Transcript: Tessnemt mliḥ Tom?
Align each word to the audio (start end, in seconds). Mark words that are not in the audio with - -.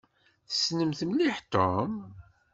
Tessnemt 0.49 0.99
mliḥ 1.09 1.37
Tom? 1.53 1.93